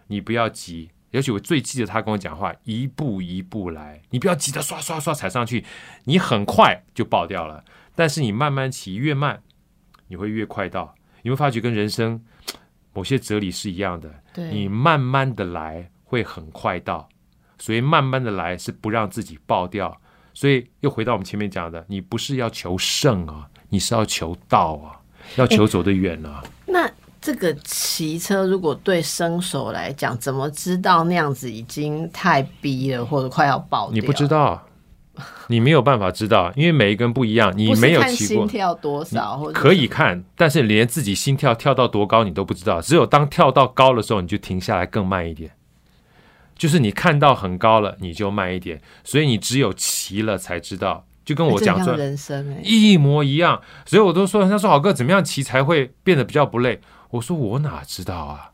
[0.07, 5.63] 你不要急。”尤其我最记得他跟我讲话，一步一步来，你不要急着刷刷刷踩上去，
[6.03, 7.63] 你很快就爆掉了。
[7.95, 9.41] 但是你慢慢骑，越慢
[10.09, 10.93] 你会越快到。
[11.21, 12.21] 你会发觉跟人生
[12.93, 14.13] 某些哲理是一样的，
[14.51, 17.07] 你慢慢的来会很快到。
[17.57, 20.01] 所以慢慢的来是不让自己爆掉，
[20.33, 24.99] 所以又回到我们前面讲的，你不是要求胜啊，你是要求道啊，
[25.37, 26.43] 要求走得远啊。
[26.65, 26.91] 那
[27.25, 33.89] 这个骑车如果对生手来讲，怎么知道那样子已经太逼了，或者快要爆？
[33.91, 34.63] 你不知道，
[35.47, 45.49] 你没有办法知道，因为每一个人不一样，你没有骑过，心跳多少或者可以看，但是连自己心跳跳到多高你都不知道，只有当跳到高的时候，你就停下来更慢一点。
[46.55, 53.59] 就是你看到很高了，你就慢一点，所以你只有骑了才知道，就跟我讲说，人生一模一样。
[53.83, 56.79] 所以我都说，人家说好哥怎么样骑才会变得比较不累？
[57.15, 58.51] 我说我哪知道啊？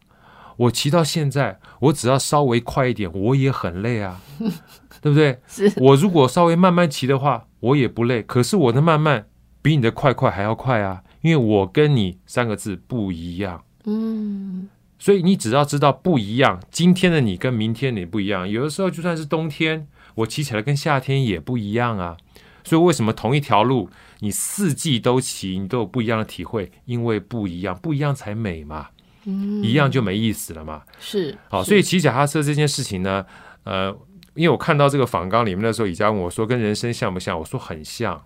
[0.58, 4.22] 我骑到现在，我只要稍微快一点，我也很累啊，
[5.02, 5.40] 对不对？
[5.48, 8.22] 是我如果稍微慢慢骑的话，我也不累。
[8.22, 9.26] 可是我的慢慢
[9.62, 13.64] 比你的快快还要快啊，因为我跟你三个字不一样。
[13.86, 14.70] 嗯。
[15.00, 18.48] 所以你只要知道不一样，今天的你跟明天你不一样。
[18.48, 22.18] 有的时候就算是冬天，我骑起来跟夏天也不一样啊。
[22.64, 26.72] 所以为什么同一条路，你四季都骑，你都有不一样的体会？
[26.86, 28.90] 因为不一样，不一样才美嘛。
[29.26, 30.82] 嗯，一样就没意思了嘛。
[31.00, 33.26] 是，好，所以骑脚踏车这件事情呢，
[33.64, 33.96] 呃，
[34.34, 37.38] 因为我看到这个访纲里面的时候，李佳问我说，跟人生像不像？
[37.38, 38.26] 我说很像，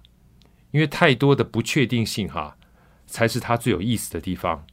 [0.71, 2.56] 因为太多的不确定性哈，
[3.08, 4.65] 才是它最有意思的地方。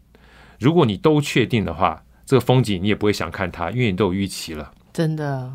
[0.61, 4.72] 如果你都确定的话，这个风景你也不会想看它，因为你都有预期了。
[4.92, 5.53] 真的，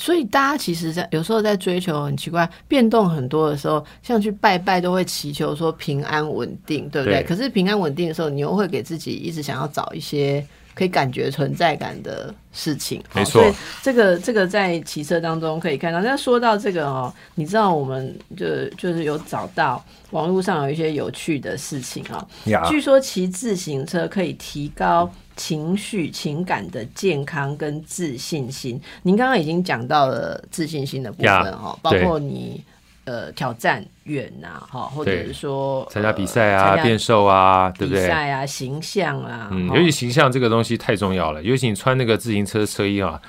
[0.00, 7.22] 所以大家其实，在有时候在追求很奇怪变动很多的时候，像去拜拜都会祈求说平安稳定，对不对？
[7.24, 10.44] 可是平安稳定的时候，你又会给自己一直想要找一些。
[10.72, 13.44] 可以感觉存在感的事情，没错。
[13.82, 16.00] 这个这个在骑车当中可以看到。
[16.00, 18.46] 那说到这个哦，你知道我们就
[18.78, 22.26] 就是有找到网络上有一些有趣的事情啊。
[22.70, 25.10] 据说骑自行车可以提高
[25.40, 28.78] 情绪情感的健康跟自信心。
[29.02, 32.62] 您刚刚已经讲到了自信心的部分哈，包括你。
[33.04, 38.02] 呃，挑战远呐，哈，或者是说参加比赛啊，变瘦啊，对不对？
[38.02, 41.42] 比赛啊，形象啊，嗯，尤其形象这个东西太重要了。
[41.42, 43.20] 尤其你穿那个自行车车衣啊，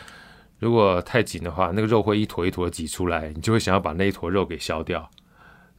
[0.59, 5.09] 如果太紧的话，那个肉会一坨一坨挤出来，你就会想要把那一坨肉给消掉，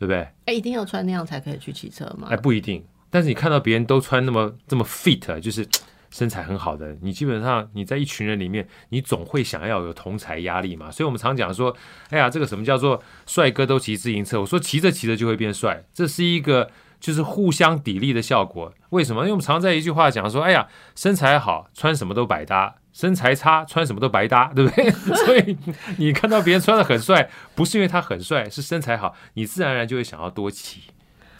[0.00, 0.26] 对不对？
[0.46, 2.26] 哎，一定要穿那样才可以去骑车吗？
[2.30, 2.82] 哎，不一定。
[3.08, 5.64] 但是你看到别人都穿那么这么 fit，就是。
[6.12, 10.90] 身材很好的，你基本上你在一群人里面，你总会想要有同才压力嘛。
[10.90, 11.74] 所以我们常讲说，
[12.10, 14.38] 哎呀，这个什么叫做帅哥都骑自行车？
[14.38, 16.70] 我说骑着骑着就会变帅，这是一个
[17.00, 18.72] 就是互相砥砺的效果。
[18.90, 19.22] 为什么？
[19.22, 24.90] 因为我们常在一句话讲说，哎呀，身材好穿什么都百搭，身材差穿什么都白搭，对不对？
[25.24, 25.56] 所以
[25.96, 30.82] 你看到别人穿的很帅，不是因为他很帅，是身材好，你自然而然就会想要多骑。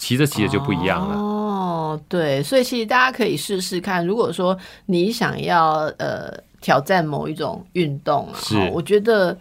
[0.02, 4.04] 骑着骑着就不一样了哦，对，所以其实大家可以试试看。
[4.04, 8.34] 如果说你想要呃挑战某一种运动啊，
[8.72, 9.38] 我觉得。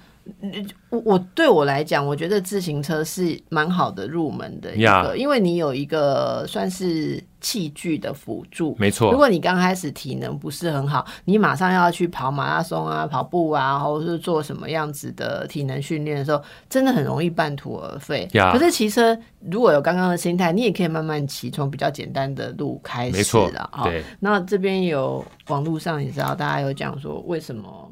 [0.90, 8.76] 我我对我来讲，我觉得自行车是蛮好的入门的一个，因为你有一个算是器具的辅助。
[8.78, 18.28] 没错，如果你刚开始体能不是很好，你马上要去跑马拉松啊、跑步啊，或者是做什么样子的体能训练的时候，真的很容易半途而废。
[18.52, 19.18] 可是骑车
[19.50, 23.86] 如果有刚刚的心态，你也可以慢慢骑，从比较简单的路开始的啊。
[24.20, 27.90] 那这边有网络上，你知道大家有讲说为什么？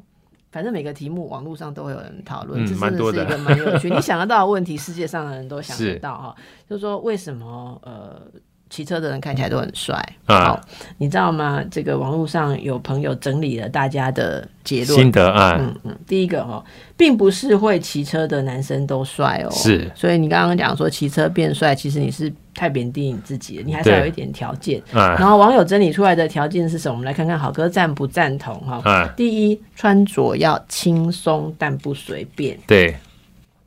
[0.52, 3.90] 反正每个题目网络上都会有人讨论，这真的是一个蛮有趣。
[3.90, 6.36] 你想得到的问题，世界上的人都想得到哈。
[6.68, 8.22] 就是说，为什么呃
[8.70, 9.96] 骑车的人看起来都很帅。
[10.26, 10.62] 啊好，
[10.98, 11.64] 你知道吗？
[11.72, 15.12] 这个网络上有朋友整理了大家的结论心。
[15.12, 16.64] 得啊，嗯嗯，第一个哦，
[16.96, 24.80] 并不是会骑车的男生都帅哦，是所以你刚刚讲说骑车变帅，其实你是太贬低你自己了，你还是要有一点条件。
[24.94, 26.94] 啊然后网友整理出来的条件是什么？
[26.94, 28.82] 我们来看看好哥赞不赞同哈。
[28.84, 32.96] 啊，第一，穿着要轻松但不随便，对，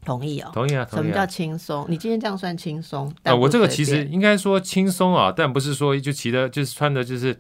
[0.05, 0.51] 同意哦。
[0.53, 1.25] 同意啊，什么叫。
[1.27, 1.87] 轻松？
[1.89, 3.09] 你今天这样算轻松？
[3.09, 7.37] 啊，但我这个其实应该说轻松啊，但不是说就骑的，就是穿的，就是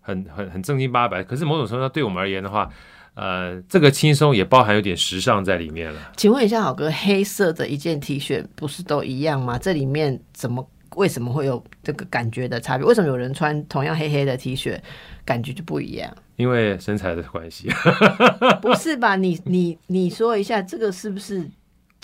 [0.00, 1.22] 很很很正经八百。
[1.22, 2.68] 可是某种程度上，对我们而言的话，
[3.14, 6.12] 呃，这个轻松也包含有点时尚在里面了。
[6.16, 9.58] 请问一下，好哥，黑色的一件 T 恤不是都一样吗？
[9.58, 12.86] 这里面怎么为什么会有这个感觉的差别？
[12.86, 14.78] 为什么有人穿同样黑黑的 T 恤，
[15.24, 16.10] 感觉就不一样？
[16.36, 17.68] 因为身材的关系，
[18.60, 19.16] 不是吧？
[19.16, 21.48] 你你你说一下，这个是不是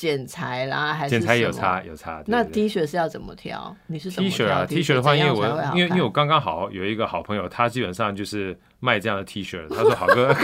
[0.02, 0.92] 剪裁啦？
[0.92, 1.52] 还是剪裁有？
[1.52, 2.20] 差有差。
[2.22, 3.76] 对那 T 恤是要怎么挑？
[3.86, 9.64] 你是怎么 T 恤啊，T 恤的话，因为我因为因为我刚刚好有一个好朋友，他基本上就是卖这样的 T 恤。
[9.68, 10.34] 他说：“好哥，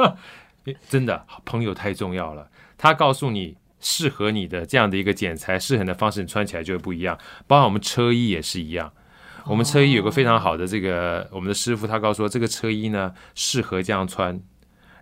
[0.90, 2.50] 真的朋友太重要了。
[2.76, 7.16] 他告诉你适合你的这样的一个剪裁，适合你的方式，你穿起来就会不一样。
[7.46, 8.92] 包括我们车衣也是一样。
[9.46, 14.38] 我们车衣有个非常好的这个我们的师傅，他告诉我这个车衣呢适合这样穿，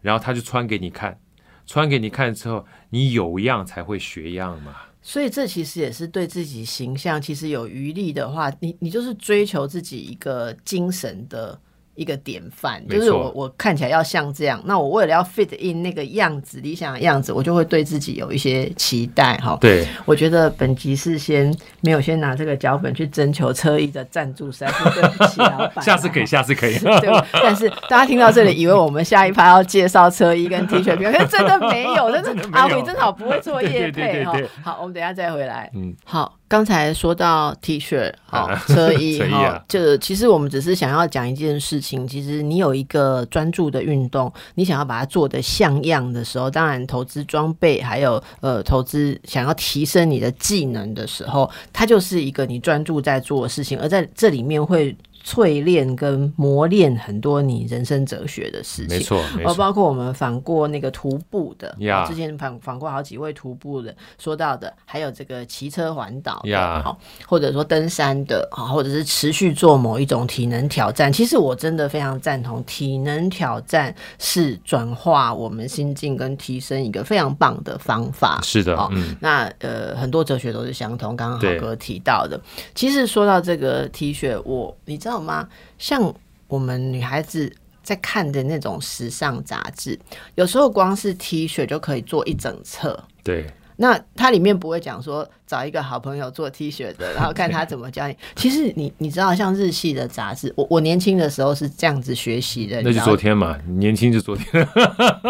[0.01, 1.19] 然后他就穿给你看。”
[1.66, 4.76] 穿给你看之后，你有样才会学样嘛。
[5.02, 11.61] 所以这其实也是对自己形象，其实有余力的话，你你就是追求自己一个精神的
[11.96, 19.56] 一个典范，就是我我看起来要像这样，那我为了要 fit in 那个样子，理想的样子，我就会对自己有一些期待哈。
[19.61, 25.82] 对，我觉得本集是先没有先拿这个脚本去征求车衣的赞助，实在是对不起老板。
[25.85, 26.78] 下次可以，下次可以。
[26.78, 34.35] 对，但是大家听到这里，以为我们下一趴要介绍车衣跟 T 恤可是真的没有，真的阿伟正好不会做业对对配哈。
[34.62, 35.70] 好，我们等一下再回来。
[35.74, 54.96] 嗯，好，刚才说到 T 恤， 好啊车衣， 啊哈，就其实我们只是想要讲一件事情，其实你有一个专注的运动，你想要把它做的像样的时候，当然投资装备，还有呃投资想要提升你的技能的时候，它就是一个你专注在做的事情，而在这里面会。
[55.26, 59.54] 淬炼跟磨练很多你人生哲学的事情，没错，没哦，错。
[59.56, 71.12] 包括我们访过那个徒步的呀哦之前访访过好几位徒步的，说到的，还有这个骑车环岛的，呀好，或者说登山的，好，或者是持续做某一种体能挑战。
[71.12, 78.40] 其实我真的非常赞同，体能挑战是转化我们心境跟提升一个非常棒的方法。
[78.44, 81.16] 是的哦，嗯，那呃，很多哲学都是相同。
[81.16, 82.40] 刚刚对豪哥提到的，
[82.74, 85.48] 其实说到这个 T 恤，我你知道吗？
[85.79, 86.14] 像
[86.48, 87.52] 我们女孩子
[87.83, 89.98] 在看的那种时尚杂志，
[90.35, 93.02] 有时候光是 T 恤就可以做一整册。
[93.22, 98.16] 对，那它里面不会讲说找一个好朋友做 T 恤的，然后看他怎么教你。
[98.35, 102.81] 其实你你知道，像日系的杂志，我我年轻的时候是这样子学习的。
[102.83, 104.68] 那就昨天嘛，年轻就昨天。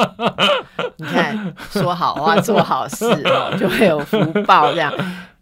[0.98, 4.92] 你看，说好话做好事哦，就会有福报这样。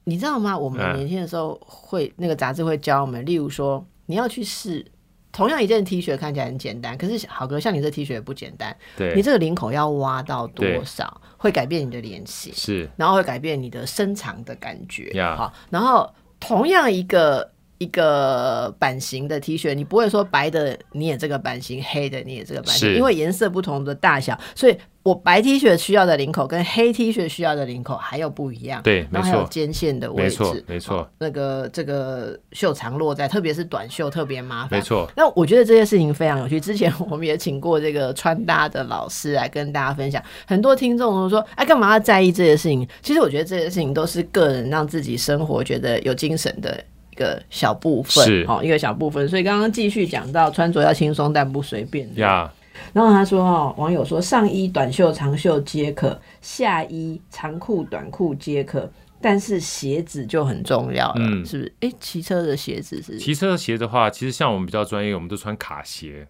[0.05, 0.57] 你知道吗？
[0.57, 4.85] 我们嗯年轻的时候会那个杂志会教我们，例如说你要去试。
[5.33, 8.77] 同样一件 T 恤看起来很简单，可是好哥像你这 T 恤也不简单。
[9.17, 15.11] 你，这个领口要挖到多少，会改变你的脸型，是然后会改变你的身长的感觉。
[15.15, 17.51] 呀好，然后同样一个
[17.85, 28.83] 一个版型的 T 恤，你不会说白的你也这个版型，黑的你也这个版型，因为颜色不同的大小，所以我白 T 恤需要的领口跟黑 T 恤需要的领口还有不一样。
[28.83, 34.79] 对，没然后还有错，肩线的位置，没错，没错好，那个这个袖长落在，特别是短袖特别麻烦。
[34.79, 36.59] 没错，那我觉得这件事情非常有趣。
[36.59, 46.83] 之前我们也请过这个穿搭的老师来跟大家分享，很多听众都说：“哎，干嘛要在意这些事情？”其实我觉得这些事情都是个人让自己生活觉得有精神的
[47.15, 49.29] 一个小部分，是哦，一个小部分。
[49.29, 52.13] 所以刚刚继续讲到穿着要轻松但不随便。
[52.17, 52.53] 呀，
[52.93, 58.91] 然后他说：“哦，网友说上衣短袖、长袖皆可，下衣长裤、短裤皆可。”
[59.23, 61.73] 但是鞋子就很重要了，嗯是不是？
[61.81, 66.27] 哎，骑车的鞋子是骑车的鞋的话，其实像我们比较专业，我们都穿卡鞋。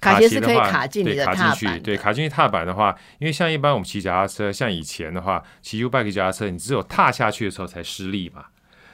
[0.00, 8.44] 卡鞋是可以卡进你的踏板的对，卡进去踏板的话，因为像一般我们骑脚踏车，像以前的话，骑 U bike 脚踏车，你只有踏下去的时候才施力嘛。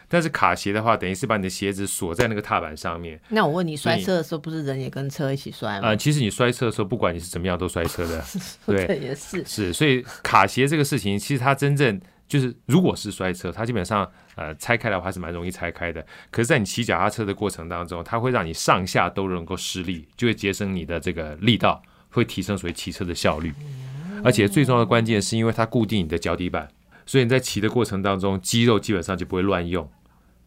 [0.09, 3.21] 但是卡鞋的话，等于是把你的鞋子锁在那个踏板上面。
[3.29, 5.89] 那我问你，摔车的时候不是人也跟车一起摔吗？
[5.89, 8.25] 啊、其实你摔车的时候，不管你是怎么样，都摔车的。
[8.67, 9.45] 对也是。
[9.45, 16.05] 是，所以卡鞋这个事情，其实它真正就是，如果是摔车，它基本上呃拆开的话还是蛮容易拆开的。
[16.31, 23.53] 可是，在你骑脚踏车的过程当中，它会让你上下都能够施力，就会节省你的这个力道，会提升所谓骑车的效率。
[24.23, 26.67] 而且最重要的关键是因为它固定你的脚底板，
[27.07, 29.89] 所以你在骑的过程当中，肌肉基本上就不会乱用。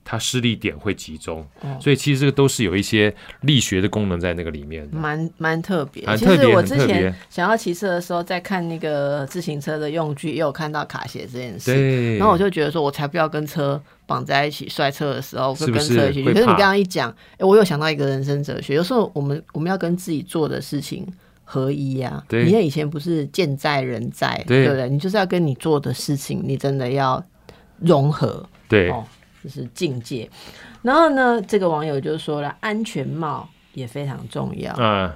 [0.09, 4.97] 它施力点会集中，哦所以其实这个都是有一些力学的功能在那个里面的。
[4.97, 6.01] 蛮蛮特别。
[6.15, 11.73] 其实我之前想要骑车的时候，在看那个自行车的用具，也有看到卡鞋这件事。
[11.73, 21.05] 对，然后我就觉得说，我才不要跟车绑在一起摔车的时候，会跟车一起可是你刚刚一讲，哎，我有想到一个人生哲学，有时候我们我们要跟自己做的事情
[21.49, 24.89] 合一呀、对你看以前不是见在人在，对不对？
[24.89, 27.23] 你就是要跟你做的事情，你真的要
[27.79, 29.01] 融合，对哦，
[29.41, 30.29] 就是境界。
[30.81, 34.75] 然后呢，这个网友就说了，安全帽也非常重要。
[34.77, 35.09] 嗯，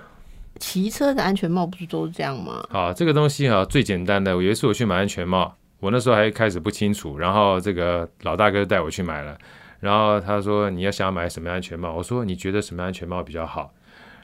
[0.57, 2.65] 骑车的安全帽不是都是这样吗？
[2.69, 9.37] 好，这个东西啊，最简单的，我有一次我去买安全帽，我那时候还开始不清楚，然后这个老大哥带我去买了，
[9.81, 13.73] 然后他说你要想要买什么安全帽，我说你觉得什么安全帽比较好？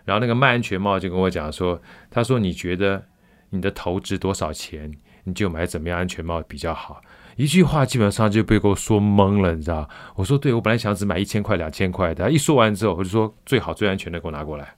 [0.08, 3.04] 然后那个卖安全帽就跟我讲说，他说你觉得
[3.50, 4.90] 你的头值多少钱，
[5.26, 7.02] 你就买怎么样安全帽比较好。
[7.36, 9.88] 一句话基本上就被给我说懵了，你知道？
[10.16, 14.74] 我说对，我本来想只买一千块、两千块的，他一说完之后，我就说最好、最安全的给我拿过来。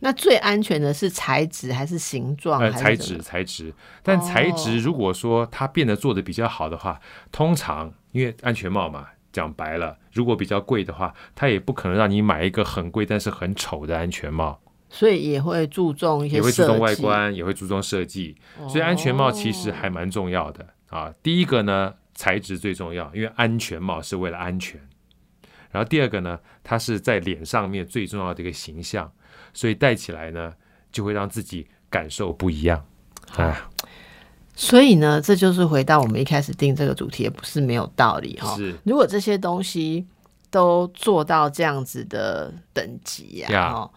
[0.00, 2.60] 那最安全的是材质还是形状？
[2.60, 7.00] 呃，材质材质，但材质如果说它变得做的比较好的话，
[7.32, 18.36] 通常因为安全帽嘛，讲白了，如果比较贵的话，它也不可能让你买一个很贵但是很丑的安全帽，所以也会注重一些也会注重外，观，也会注重设计，
[18.68, 21.12] 所以安全帽其实还蛮重要的啊。
[21.22, 24.80] 第一个呢，材质最重要，因为安全帽是为了安全。
[25.70, 29.12] 然后第二个呢，它是在脸上面最重要的一个形象，
[29.54, 30.52] 所以戴起来呢，
[30.90, 32.84] 就会让自己感受不一样。
[33.36, 33.56] 哎，
[34.60, 38.54] 所以呢，这就是回到我们一开始定这个主题，也不是没有道理哈。
[38.56, 40.06] 是如果这些东西
[40.50, 43.90] 都做到这样子的等级呀、呀哦，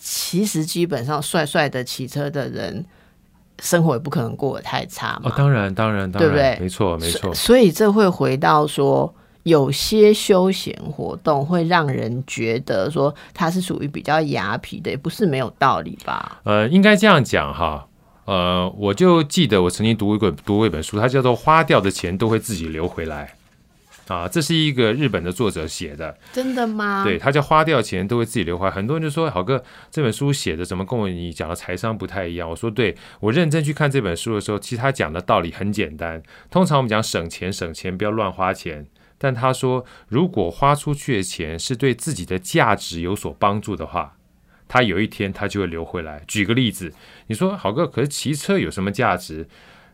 [0.00, 2.84] 其实基本上帅帅的骑车的人，
[3.60, 5.30] 生活也不可能过得太差嘛。
[5.30, 9.14] 哦，当然，当然，当然，对不对没错，没错所，所以这会回到说，
[9.44, 16.40] 有些休闲活动会让人觉得说它是属于比较雅痞的，也不是没有道理吧？
[16.42, 17.86] 呃，应该这样讲哈。
[18.26, 23.34] 呃，我就记得我曾经读过读过一本书，它叫做《花掉的钱都会自己流回来》
[24.14, 26.16] 啊，这是一个日本的作者写的。
[26.32, 27.02] 真的吗？
[27.04, 28.70] 对，他叫花掉钱都会自己流回来。
[28.70, 32.48] 很多人就说，好哥这本书写的怎么跟我你讲的财商不太一样？
[32.48, 36.22] 我说，对我认真去看这本书的时候，其实他讲的道理很简单。
[36.50, 38.86] 通常我们讲省钱，省钱不要乱花钱。
[39.18, 44.16] 但他说，如果花出去的钱是对自己的价值有所帮助的话，
[44.68, 46.22] 他有一天他就会流回来。
[46.26, 46.92] 举个例子，
[47.26, 49.48] 你说好哥，可是骑车有什么价值？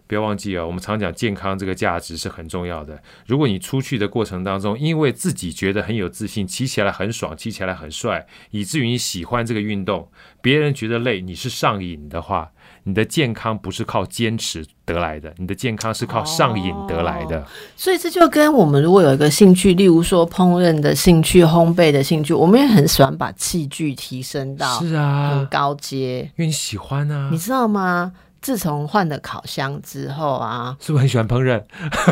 [0.08, 3.02] 不要忘记啊，我们常讲健康这个价值是很重要的。
[3.26, 10.10] 如果你出去的过程当中，因为自己觉得很有自信，骑起来很爽，骑起来很帅，以至于你喜欢这个运动，
[10.42, 12.52] 别人觉得累，你是上瘾的话，
[12.84, 17.46] 你的健康不是靠坚持得来的，你的健康是靠上瘾得来的。
[17.76, 28.12] 所以这就跟我们如果有一个兴趣，例如说烹饪的兴趣、烘焙的兴趣，我们也很喜欢把器具提升到是啊很啊，高阶，因为你喜欢啊你，知道吗？
[28.40, 31.62] 自从换了烤箱之后啊，是不是很喜欢烹饪？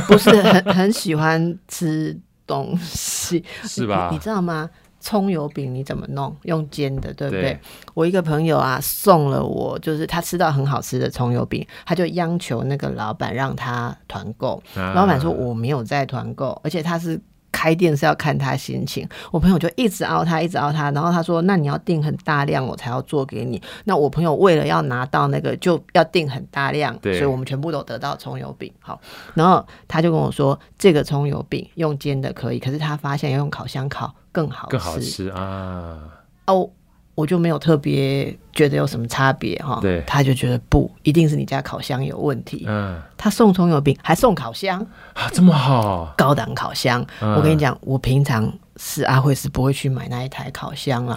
[0.07, 2.17] 不是很 很喜欢吃
[2.47, 4.17] 东西， 是吧你？
[4.17, 4.71] 你知道吗？
[5.01, 6.37] 葱油饼你怎么弄？
[6.43, 7.43] 用煎的，对不对？
[7.43, 7.61] 对
[7.95, 14.63] 我一个朋友啊，送了我，就是他吃到很好吃的葱油饼，他就央求那个老板让他团购。
[14.77, 17.21] 啊老板说我没有在团购，而且他是
[17.53, 19.07] 开店是要看他心情。
[19.31, 28.73] 我朋友就一直熬他，一直熬他，然后他说：“那你要订很大量，我才要做给你。”那我朋友为了要拿到那个，就要订很大量，所以我们全部都得到葱油饼。
[28.79, 29.01] 好，
[29.35, 34.71] 然后他就跟我说，这个葱油饼用煎的可以，可是他发现要用烤箱烤更好吃。
[34.71, 35.99] 更好吃啊！
[36.47, 36.69] 哦，
[37.15, 39.79] 我就没有特别觉得有什么差别哈。
[39.81, 42.65] 对他就觉得不，一定是你家烤箱有问题。
[42.67, 44.81] 嗯他送葱油饼还送烤箱，
[45.13, 47.05] 啊，这么好，高档烤箱。
[47.21, 48.51] 嗯我跟你讲，我平常
[48.83, 51.15] 是阿慧是不会去买那一台烤箱啦。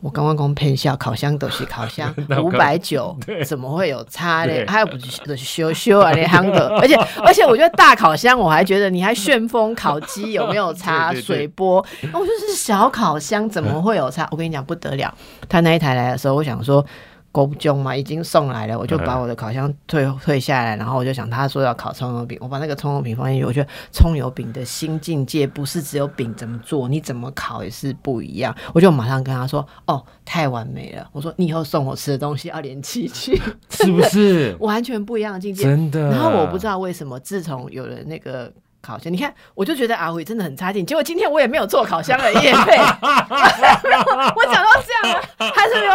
[0.00, 4.58] 我刚刚讲骗笑，烤箱都是烤箱 五百九，怎么会有差嘞？
[4.58, 6.94] 对还有不是修修啊，那夯的，而 且
[7.24, 11.14] 而且我觉得大烤箱，我还觉得你还旋风烤鸡有没有差？
[11.18, 14.28] 水波，我就是小烤箱怎么会有差？
[14.30, 15.12] 我跟你讲不得了，
[15.48, 16.84] 他那一台来的时候，我想说。
[17.30, 28.54] 狗中嘛，已经送来了，我就把我的烤箱退退下来，然后我就想，他说要烤葱油饼，我把那个葱油饼放进去，我觉得葱油饼的新境界不是只有饼怎么做，你怎么烤也是不一样。
[28.72, 31.06] 我就马上跟他说，哦，太完美了。
[31.12, 34.56] 我说你以后送我吃的东西要连器具，是不是？
[34.60, 35.64] 完全不一样的境界。
[35.64, 36.10] 真的。
[36.10, 38.50] 然后我不知道为什么，自从有了那个
[38.80, 40.86] 烤箱，你看，我就觉得阿伟真的很差劲。
[40.86, 45.22] 结果今天我也没有做烤箱的业配， 我讲到这样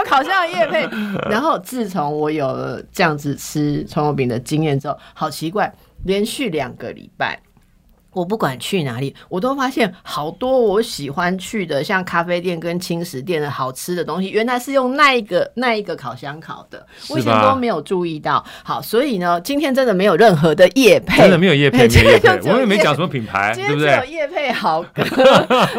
[0.03, 0.87] 有烤箱的叶配。
[1.29, 5.73] 然后自从我有了这样子吃葱油饼的经验之后，好奇怪，
[6.05, 7.39] 连续两个礼拜。
[8.13, 18.43] 我不管去哪里，我都发现好多我喜欢去的，像咖啡店跟轻食店的好吃的东西，原来是用那一个那一个烤箱烤的，我以前都没有注意到。
[18.63, 23.95] 好，所以呢，今天真的没有任何的叶配，真的没有叶配， 没配，我也没讲什么品牌，对不对？
[23.97, 25.03] 有叶配好哥，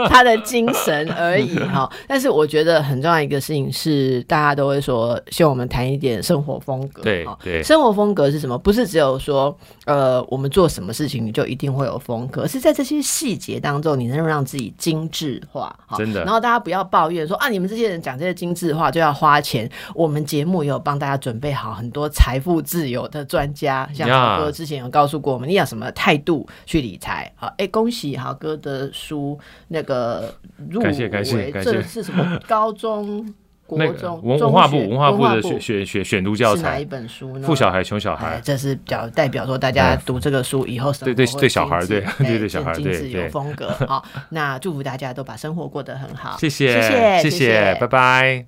[0.08, 1.90] 他的精神而已哈。
[2.06, 7.02] 但是我觉得很重要一个事情是，大家都会说，希望我们谈一点生活风格。
[7.02, 8.58] 对对，生活风格是什么？
[8.58, 9.56] 不是只有说，
[9.86, 12.23] 呃，我们做什么事情你就一定会有风。
[12.28, 16.24] 可是，在这些细节当中，你能让自己精致化，真的。
[16.24, 19.70] 然后大家不要抱怨说啊，你们这些人讲这些精致化就要花钱。
[19.94, 27.32] 我们节目也有帮大家准备好很多财富自由的专家，像豪哥之前有告诉过我们，你要什么态度去理财。
[27.36, 30.34] 好，哎，恭喜豪哥的书那个
[30.70, 33.34] 入围，这是什么高中？
[33.70, 37.46] 那个文文化部文化部的选选选选读教材哪一本书呢？
[37.46, 46.80] 富小孩穷小孩，这是比较代表说大家读这个书以后生活对对对小孩对对对小孩对有风格好，那祝福大家都把生活过得很好，谢谢
[47.20, 48.42] 谢谢，拜拜。